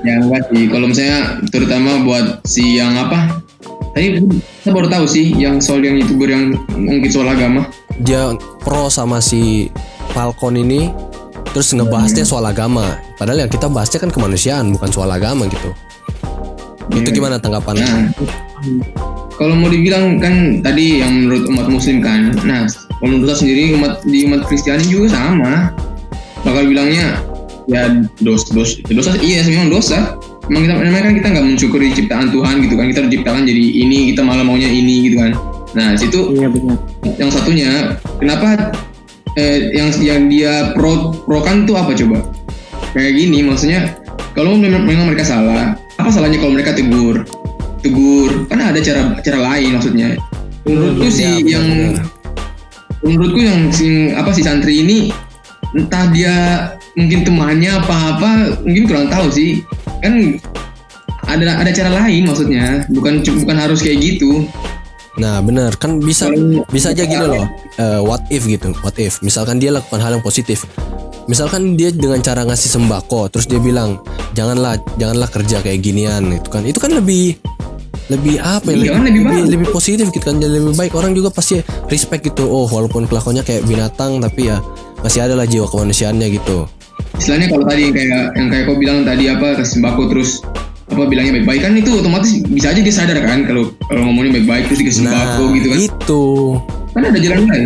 [0.02, 0.64] ya enggak sih.
[0.68, 1.18] Kalau misalnya
[1.50, 3.40] terutama buat si yang apa?
[3.96, 4.20] Tadi
[4.60, 7.64] saya baru tahu sih yang soal yang youtuber yang ngungkit soal agama.
[8.04, 9.72] Dia pro sama si
[10.12, 10.92] Falcon ini
[11.56, 13.00] terus ngebahasnya soal agama.
[13.16, 15.72] Padahal yang kita bahasnya kan kemanusiaan bukan soal agama gitu.
[16.92, 17.16] Itu Iya.
[17.16, 18.12] gimana tanggapan Nah,
[19.34, 22.36] kalau mau dibilang kan tadi yang menurut umat muslim kan.
[22.44, 22.68] Nah,
[23.00, 25.72] kalau menurut saya sendiri umat di umat Kristiani juga sama.
[26.44, 27.18] Bakal bilangnya
[27.66, 27.90] ya
[28.22, 30.18] dos dos dosa iya memang dosa.
[30.46, 32.86] Memang kita memang kan kita nggak mensyukuri ciptaan Tuhan gitu kan.
[32.86, 35.34] Kita diciptakan jadi ini, kita malah maunya ini gitu kan.
[35.74, 36.78] Nah, situ iya benar
[37.14, 37.70] yang satunya
[38.18, 38.72] kenapa
[39.38, 42.24] eh, yang yang dia pro pro kan tuh apa coba
[42.96, 43.94] kayak gini maksudnya
[44.36, 47.24] kalau memang, memang mereka salah apa salahnya kalau mereka tegur
[47.80, 50.08] tegur kan ada cara cara lain maksudnya
[50.64, 52.04] menurutku sih Ya, benar, yang benar.
[53.04, 54.98] menurutku yang si apa si santri ini
[55.76, 56.34] entah dia
[56.96, 58.30] mungkin temannya apa apa
[58.64, 59.62] mungkin kurang tahu sih.
[60.00, 60.40] Kan
[61.28, 62.88] ada ada cara lain maksudnya.
[62.90, 64.48] Bukan bukan harus kayak gitu.
[65.20, 66.28] Nah bener kan bisa
[66.72, 67.44] bisa aja gini loh.
[67.76, 68.72] eh, what if gitu.
[68.80, 69.20] What if?
[69.20, 70.64] Misalkan dia lakukan hal yang positif.
[71.28, 74.00] Misalkan dia dengan cara ngasih sembako terus dia bilang
[74.32, 76.64] janganlah janganlah kerja kayak ginian itu kan.
[76.64, 77.36] Itu kan lebih
[78.06, 78.76] lebih apa ya?
[78.78, 80.38] Iya, lebih, lebih lebih, lebih positif gitu kan.
[80.40, 80.92] Jadi lebih baik.
[80.96, 81.60] Orang juga pasti
[81.92, 82.48] respect gitu.
[82.48, 84.62] Oh walaupun kelakuannya kayak binatang tapi ya
[85.04, 86.64] masih ada lah jiwa kemanusiaannya gitu
[87.16, 90.30] istilahnya kalau tadi yang kayak yang kayak kau bilang tadi apa kasih sembako terus
[90.86, 94.70] apa bilangnya baik-baik kan itu otomatis bisa aja dia sadar kan kalau kalau ngomongnya baik-baik
[94.70, 95.78] terus dikasih nah sembako gitu kan.
[95.82, 96.22] itu.
[96.96, 97.64] Kan ada jalan lain.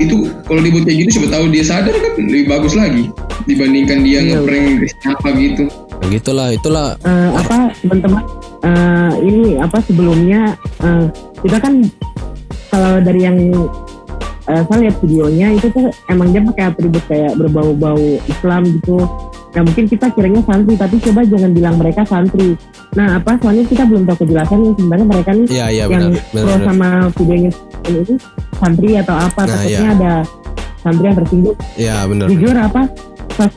[0.00, 0.16] Itu
[0.48, 3.04] kalau dibuat kayak gitu siapa tahu dia sadar kan lebih bagus lagi
[3.44, 4.38] dibandingkan dia Iya.
[4.38, 4.68] ngeprank
[5.04, 5.64] apa gitu.
[6.00, 6.88] Nah, gitulah itulah.
[7.04, 8.22] Eh, apa teman-teman
[8.62, 10.40] eh, ini apa sebelumnya
[10.80, 11.04] eh,
[11.42, 11.74] kita kan
[12.70, 13.36] kalau dari yang
[14.50, 19.06] eh, saya lihat videonya itu tuh emang dia pakai atribut kayak berbau-bau Islam gitu.
[19.50, 22.54] Nah mungkin kita kiranya santri tapi coba jangan bilang mereka santri.
[22.94, 26.42] Nah apa soalnya kita belum tahu kejelasan sebenarnya mereka nih iya iya yang benar benar,
[26.42, 26.66] pro benar.
[26.66, 27.50] sama videonya
[27.86, 28.14] ini
[28.58, 29.94] santri atau apa Nah, takutnya iya.
[29.94, 30.12] ada
[30.82, 32.82] santri yang tersinggung iya benar jujur apa
[33.38, 33.52] pas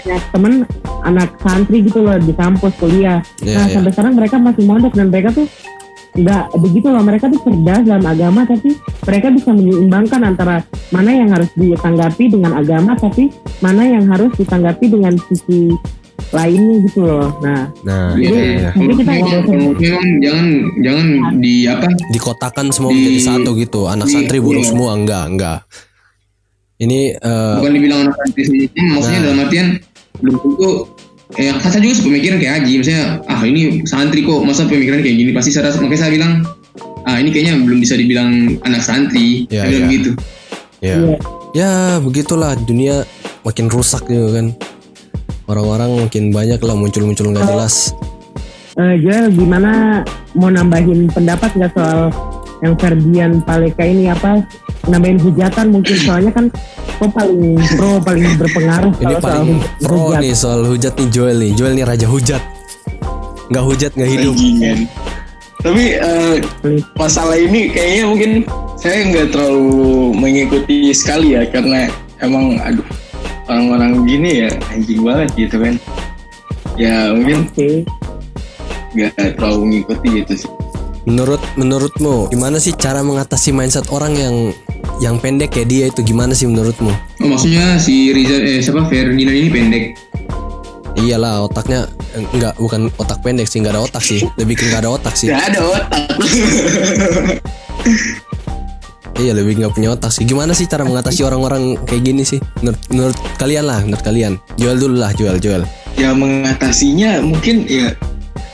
[0.00, 0.52] banyak temen
[1.04, 3.74] anak santri gitu loh di kampus kuliah Iya, nah iya.
[3.76, 5.46] sampai sekarang mereka masih mondok dan mereka tuh
[6.10, 8.74] nggak begitu loh mereka tuh cerdas dalam agama tapi
[9.06, 10.58] mereka bisa menyeimbangkan antara
[10.90, 15.70] mana yang harus ditanggapi dengan agama tapi mana yang harus ditanggapi dengan sisi
[16.30, 18.54] lainnya gitu loh nah nah Iya, iya, iya.
[18.54, 18.70] iya.
[18.72, 19.42] Jadi kita memang,
[19.78, 20.46] memang jangan
[20.78, 21.06] jangan
[21.38, 24.70] di apa dikotakan semua Di- menjadi satu gitu anak di- santri buruk iya.
[24.70, 25.58] semua enggak enggak
[26.80, 29.24] ini eh, bukan dibilang anak santri maksudnya Nah.
[29.26, 29.66] dalam artian
[30.20, 30.70] belum tentu
[31.38, 35.30] eh saya juga sepemikiran kayak Haji misalnya ah ini santri kok masa pemikiran kayak gini?
[35.30, 36.32] Pasti saya rasa- makanya saya bilang
[37.06, 39.46] ah ini kayaknya belum bisa dibilang anak santri.
[39.46, 39.96] Saya bilang iya.
[39.98, 40.10] gitu.
[40.80, 40.96] Ya.
[40.96, 41.16] Iya.
[41.54, 43.06] ya begitulah dunia
[43.46, 44.56] makin rusak gitu kan.
[45.46, 47.94] Orang-orang makin banyak lah muncul-muncul nggak jelas.
[48.78, 50.02] Eh, Joel gimana
[50.34, 52.14] mau nambahin pendapat nggak soal
[52.62, 54.46] yang Ferdian Paleka ini apa
[54.88, 56.46] nambahin hujatan mungkin soalnya kan
[56.96, 60.20] kok paling pro paling berpengaruh ini kalau soal paling hu- pro hujat.
[60.20, 62.42] nih soal hujat nih Joel nih Joel nih raja hujat
[63.50, 64.78] nggak hujat nggak hidup Bajingan.
[65.60, 66.34] Tapi eh,
[66.96, 68.30] masalah ini kayaknya mungkin
[68.80, 69.68] saya nggak terlalu
[70.16, 71.84] mengikuti sekali ya karena
[72.24, 72.86] emang aduh
[73.44, 75.74] orang-orang gini ya anjing banget gitu kan.
[76.80, 77.84] Ya mungkin
[78.96, 80.50] nggak terlalu mengikuti gitu sih.
[81.00, 84.36] menurut menurutmu gimana sih cara mengatasi mindset orang yang
[85.00, 89.34] yang pendek kayak dia itu gimana sih menurutmu oh maksudnya si Riza eh siapa Ferdinand
[89.34, 89.84] ini pendek
[91.00, 94.84] iyalah otaknya eh, enggak bukan otak pendek sih nggak ada otak sih lebih ke nggak
[94.84, 95.88] ada otak sih Nggak ada otak.
[99.20, 100.24] Iya lebih nggak punya otak sih.
[100.24, 102.40] Gimana sih cara mengatasi orang-orang kayak gini sih?
[102.64, 104.40] Menurut, menurut kalian lah, menurut kalian.
[104.56, 105.60] Jual dulu lah, jual, jual.
[106.00, 107.92] ya mengatasinya mungkin ya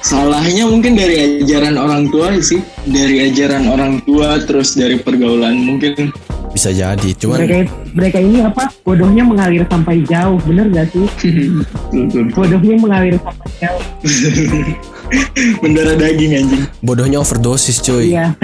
[0.03, 2.59] salahnya mungkin dari ajaran orang tua sih
[2.91, 6.11] dari ajaran orang tua terus dari pergaulan mungkin
[6.57, 7.57] bisa jadi cuman mereka
[7.92, 8.73] mereka ini apa?
[8.81, 11.07] Bodohnya mengalir sampai jauh bener gak sih?
[12.37, 13.85] Bodohnya mengalir sampai jauh.
[15.62, 16.62] Mendarah daging anjing.
[16.83, 18.11] bodohnya overdosis cuy.
[18.11, 18.35] Iya.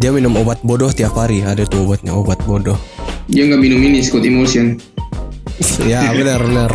[0.00, 2.78] Dia minum obat bodoh tiap hari ada tuh obatnya obat bodoh.
[3.28, 4.80] Dia nggak minum ini Scott Emotion.
[5.90, 6.72] ya benar benar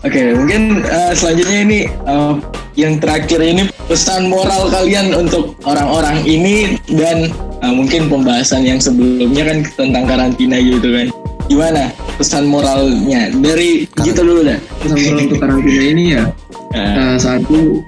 [0.00, 2.34] Oke, mungkin eh, selanjutnya ini eh,
[2.72, 7.28] yang terakhir ini pesan moral kalian untuk orang-orang ini dan
[7.60, 11.06] eh, mungkin pembahasan yang sebelumnya kan tentang karantina gitu kan.
[11.50, 14.58] Gimana pesan moralnya dari gitu dulu dah.
[14.82, 16.24] Pesan moral untuk karantina ini ya
[16.70, 17.82] Eh, Nah, satu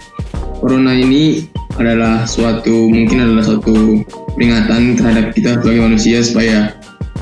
[0.58, 1.46] corona ini
[1.78, 4.02] adalah suatu mungkin adalah suatu
[4.34, 6.74] peringatan terhadap kita sebagai manusia supaya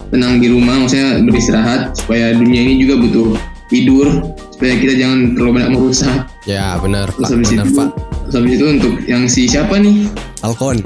[0.09, 3.29] tenang di rumah, maksudnya beristirahat supaya dunia ini juga butuh
[3.69, 4.09] tidur
[4.51, 6.17] supaya kita jangan terlalu banyak merusak.
[6.49, 7.89] ya benar Terus pak habis benar itu, pak
[8.25, 10.09] terus habis itu untuk yang si siapa nih?
[10.41, 10.81] Falcon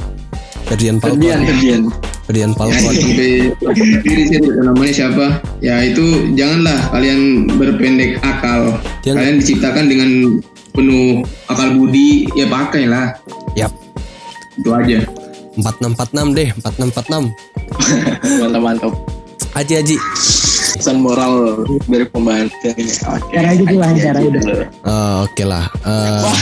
[0.74, 1.82] Ferdian Ferdian, Falcon Ferdian.
[2.26, 3.30] Ferdian Ya, Falcon sampai
[4.02, 4.22] diri
[4.58, 5.26] namanya siapa.
[5.62, 8.74] Ya itu janganlah kalian berpendek akal.
[9.06, 9.22] Jangan.
[9.22, 10.10] Kalian diciptakan dengan
[10.74, 13.14] penuh akal budi, ya pakailah.
[13.54, 13.70] yap
[14.58, 14.98] Itu aja.
[15.62, 17.30] 4646 deh 4646
[18.42, 18.92] Mantap mantap.
[19.54, 19.96] Aji Aji
[20.74, 22.90] Pesan moral dari pembahasan ini.
[23.06, 23.30] Oke.
[23.30, 24.40] Cara aja dulu, cara aja.
[24.82, 26.40] Eh, Oke lah Eh, Wah.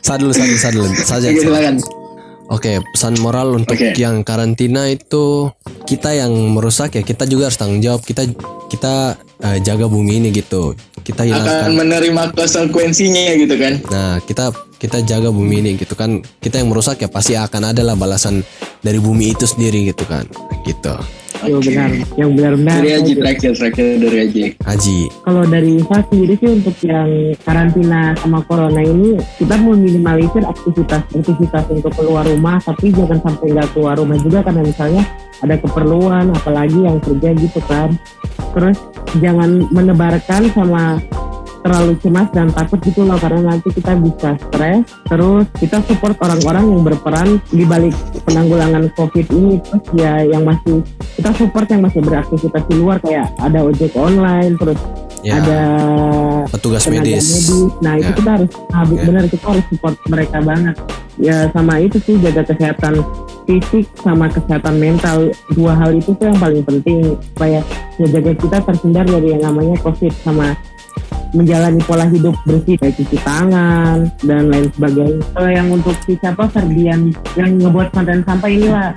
[0.00, 1.76] Saat dulu, saat dulu, dulu Saja silakan.
[2.48, 3.92] Oke, pesan moral untuk Oke.
[4.00, 5.52] yang karantina itu
[5.84, 8.00] kita yang merusak ya kita juga harus tanggung jawab.
[8.00, 8.24] Kita
[8.72, 10.72] kita eh, jaga bumi ini gitu.
[11.04, 11.70] Kita Akan hilangkan.
[11.76, 13.74] menerima konsekuensinya gitu kan.
[13.92, 14.48] Nah, kita
[14.80, 16.24] kita jaga bumi ini gitu kan.
[16.40, 18.40] Kita yang merusak ya pasti akan ada lah balasan
[18.80, 20.24] dari bumi itu sendiri gitu kan.
[20.64, 20.94] Gitu.
[21.38, 24.40] Iya benar yang benar-benar Dari Aji terakhir terakhir dari Aji.
[24.66, 24.98] Haji.
[25.22, 27.10] kalau dari saya sendiri sih untuk yang
[27.46, 33.68] karantina sama corona ini kita meminimalisir aktivitas aktivitas untuk keluar rumah tapi jangan sampai nggak
[33.70, 35.02] keluar rumah juga karena misalnya
[35.38, 37.94] ada keperluan apalagi yang kerja gitu kan
[38.56, 38.78] terus
[39.22, 40.98] jangan menebarkan sama
[41.68, 46.64] terlalu cemas dan takut gitu loh karena nanti kita bisa stres terus kita support orang-orang
[46.64, 47.92] yang berperan di balik
[48.24, 50.80] penanggulangan covid ini terus ya yang masih
[51.20, 54.80] kita support yang masih beraktivitas di luar kayak ada ojek online terus
[55.18, 55.62] Ya, ada
[56.46, 57.50] petugas tenaga medis.
[57.82, 58.16] Nah itu Ya.
[58.22, 59.06] kita harus habis Ya.
[59.10, 60.74] benar kita harus support mereka banget.
[61.18, 63.02] Ya sama itu sih jaga kesehatan
[63.42, 67.66] fisik sama kesehatan mental dua hal itu tuh yang paling penting supaya
[67.98, 70.54] menjaga kita terhindar dari yang namanya covid sama
[71.36, 75.20] menjalani pola hidup bersih kayak cuci tangan dan lain sebagainya.
[75.36, 78.88] Kalau yang untuk si siapa Ferdian yang ngebuat konten sampah inilah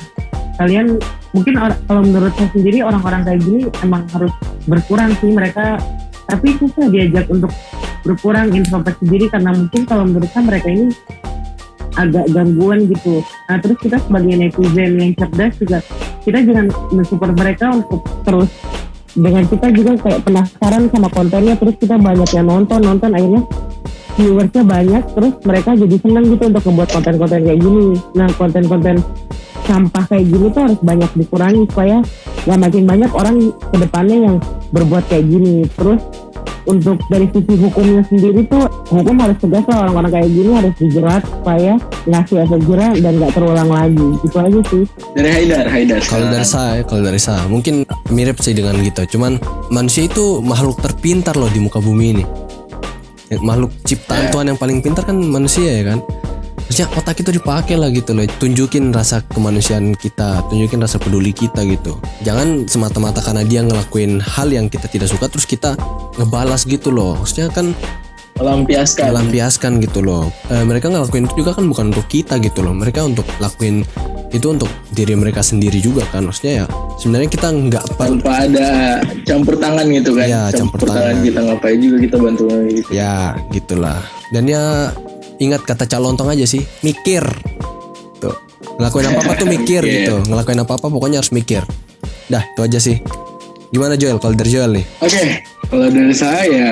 [0.59, 0.99] kalian
[1.35, 1.53] mungkin
[1.87, 4.33] kalau menurut saya sendiri orang-orang kayak gini emang harus
[4.67, 5.79] berkurang sih mereka
[6.27, 7.51] tapi susah diajak untuk
[8.05, 10.87] berkurang introspeksi diri karena mungkin kalau menurut saya mereka ini
[11.99, 13.19] agak gangguan gitu.
[13.51, 15.79] Nah terus kita sebagai netizen yang cerdas juga
[16.21, 18.49] kita jangan mensupport mereka untuk terus
[19.15, 23.43] dengan kita juga kayak penasaran sama kontennya terus kita banyak yang nonton nonton akhirnya
[24.15, 27.88] viewersnya banyak terus mereka jadi senang gitu untuk membuat konten-konten kayak gini.
[28.15, 28.95] Nah konten-konten
[29.65, 31.97] sampah kayak gini tuh harus banyak dikurangi supaya
[32.43, 34.36] nggak makin banyak orang ke depannya yang
[34.76, 35.63] berbuat kayak gini.
[35.76, 36.02] Terus
[36.67, 41.24] untuk dari sisi hukumnya sendiri tuh hukum harus tegas lah orang-orang kayak gini harus dijerat
[41.26, 41.74] supaya
[42.06, 44.08] ngasih efek jerah dan nggak terulang lagi.
[44.21, 44.84] Itu aja sih.
[45.17, 46.02] Dari Haidar, Haidar.
[46.06, 49.17] Kalau dari saya, kalau dari saya mungkin mirip sih dengan gitu.
[49.17, 49.41] Cuman
[49.74, 52.26] manusia itu makhluk terpintar loh di muka bumi ini.
[53.32, 56.00] Makhluk ciptaan Tuhan yang paling pintar kan manusia ya kan.
[56.71, 58.23] Harusnya otak itu dipakai lah gitu loh.
[58.39, 61.99] Tunjukin rasa kemanusiaan kita, tunjukin rasa peduli kita gitu.
[62.23, 65.75] Jangan semata-mata karena dia ngelakuin hal yang kita tidak suka terus kita
[66.15, 67.19] ngebalas gitu loh.
[67.19, 67.75] Maksudnya kan
[68.39, 69.03] melampiaskan.
[69.12, 70.31] melampiaskan gitu loh.
[70.47, 72.71] Eh, mereka ngelakuin itu juga kan bukan untuk kita gitu loh.
[72.71, 73.84] Mereka untuk lakuin
[74.31, 76.23] itu untuk diri mereka sendiri juga kan.
[76.23, 81.19] Maksudnya ya sebenarnya kita nggak tanpa ada campur tangan gitu kan Iya, campur tangan.
[81.19, 83.99] kita ngapain juga kita bantu gitu ya gitulah.
[84.31, 84.95] Dan ya
[85.41, 87.25] ingat kata calontong aja sih, mikir.
[88.17, 88.38] Tuh.
[88.77, 89.93] Ngelakuin apa-apa tuh mikir Iya.
[90.06, 90.15] gitu.
[90.30, 91.65] Ngelakuin apa-apa pokoknya harus mikir.
[92.27, 93.01] Dah, itu aja sih.
[93.69, 94.19] Gimana Joel?
[94.19, 94.86] Kalau dari Joel nih?
[94.99, 95.23] oke
[95.65, 96.69] kalau dari saya ya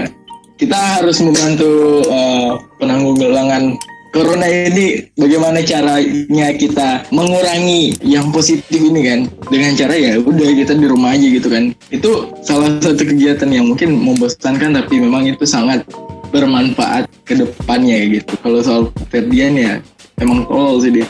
[0.55, 1.71] kita harus membantu
[2.03, 3.79] eh, penanggulangan
[4.09, 10.73] corona ini bagaimana caranya kita mengurangi yang positif ini kan dengan cara ya udah kita
[10.73, 15.47] di rumah aja gitu kan itu salah satu kegiatan yang mungkin membosankan tapi memang itu
[15.47, 15.87] sangat
[16.29, 19.73] bermanfaat ke depannya gitu kalau soal Ferdian ya
[20.21, 21.07] emang tolol sih dia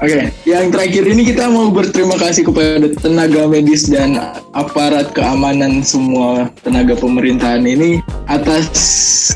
[0.00, 4.16] Oke, yang terakhir ini kita mau berterima kasih kepada tenaga medis dan
[4.56, 8.72] aparat keamanan semua tenaga pemerintahan ini atas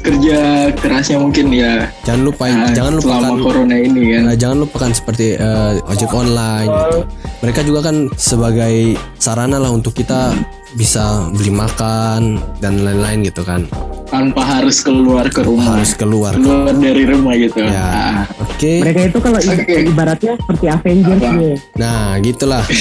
[0.01, 1.93] kerja kerasnya mungkin ya.
[2.09, 4.23] Jangan lupa nah, jangan selama lupakan corona ini kan.
[4.25, 6.99] Nah, jangan lupakan seperti eh, ojek online gitu.
[7.45, 10.33] Mereka juga kan sebagai sarana lah untuk kita
[10.75, 13.65] bisa beli makan dan lain-lain gitu kan.
[14.05, 16.31] tanpa harus keluar ke rumah, Harus keluar.
[16.33, 17.59] keluar dari rumah gitu.
[17.59, 17.75] Ya.
[17.75, 18.79] Ah, Oke.
[18.79, 19.75] Mereka itu kalau i- Oke.
[19.85, 21.43] ibaratnya seperti Avengers Apa?
[21.43, 21.57] ya.
[21.75, 22.63] Nah, gitulah.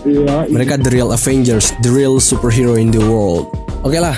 [0.00, 3.50] Iya, Mereka the real Avengers, the real superhero in the world.
[3.80, 4.14] Oke lah.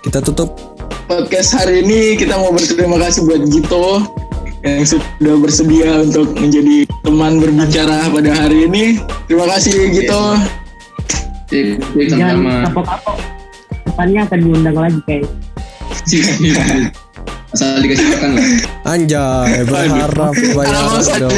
[0.00, 0.56] Kita tutup.
[1.04, 4.04] podcast hari ini kita mau berterima kasih buat Gito
[4.60, 8.84] yang sudah bersedia untuk menjadi teman berbicara pada hari ini.
[9.24, 10.36] Terima kasih Gito.
[11.48, 12.64] Sip, sip, jangan sama-sama.
[12.68, 13.16] kapok-kapok.
[13.84, 15.24] Depannya akan diundang lagi kayak.
[17.48, 18.46] Asal dikasih makan lah.
[18.84, 21.32] Anjay, berharap banyak dong.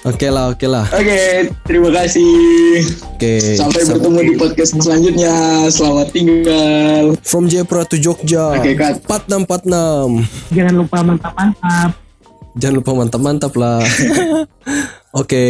[0.00, 0.84] Oke lah, oke lah.
[0.92, 2.80] Oke, terima kasih.
[3.16, 3.56] Oke.
[3.56, 5.34] Sampai sam- bertemu di podcast selanjutnya.
[5.68, 7.16] Selamat tinggal.
[7.20, 8.56] From Jayapura to Jogja.
[8.56, 9.04] Oke, Kak.
[9.04, 10.24] 4646.
[10.52, 11.90] Jangan lupa mantap-mantap.
[12.56, 13.80] Jangan lupa mantap-mantap lah.
[15.20, 15.44] Oke.